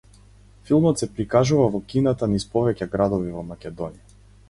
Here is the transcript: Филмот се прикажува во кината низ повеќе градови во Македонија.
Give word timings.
Филмот 0.69 1.03
се 1.03 1.09
прикажува 1.19 1.69
во 1.75 1.83
кината 1.93 2.31
низ 2.35 2.49
повеќе 2.57 2.91
градови 2.97 3.39
во 3.39 3.49
Македонија. 3.55 4.23